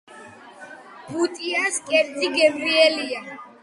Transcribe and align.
ბუტიას 1.11 1.79
კერძი 1.93 2.35
გემრიელია 2.41 3.27